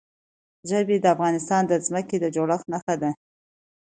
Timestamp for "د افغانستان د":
1.01-1.73